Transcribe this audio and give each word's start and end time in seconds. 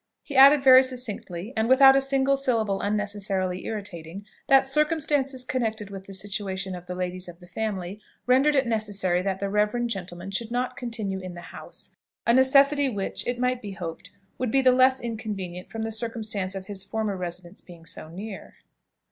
He 0.23 0.35
added 0.35 0.63
very 0.63 0.81
succinctly, 0.81 1.53
and 1.55 1.69
without 1.69 1.95
a 1.95 2.01
single 2.01 2.35
syllable 2.35 2.81
unnecessarily 2.81 3.67
irritating, 3.67 4.25
that 4.47 4.65
circumstances 4.65 5.43
connected 5.43 5.91
with 5.91 6.05
the 6.05 6.13
situation 6.15 6.73
of 6.73 6.87
the 6.87 6.95
ladies 6.95 7.27
of 7.29 7.39
the 7.39 7.45
family 7.45 8.01
rendered 8.25 8.55
it 8.55 8.65
necessary 8.65 9.21
that 9.21 9.39
the 9.39 9.47
reverend 9.47 9.91
gentleman 9.91 10.31
should 10.31 10.49
not 10.49 10.75
continue 10.75 11.19
in 11.19 11.35
the 11.35 11.41
house; 11.53 11.95
a 12.25 12.33
necessity 12.33 12.89
which, 12.89 13.27
it 13.27 13.37
might 13.37 13.61
be 13.61 13.73
hoped, 13.73 14.09
would 14.39 14.49
be 14.49 14.63
the 14.63 14.71
less 14.71 14.99
inconvenient 14.99 15.69
from 15.69 15.83
the 15.83 15.91
circumstance 15.91 16.55
of 16.55 16.65
his 16.65 16.83
former 16.83 17.15
residence 17.15 17.61
being 17.61 17.85
so 17.85 18.09
near. 18.09 18.55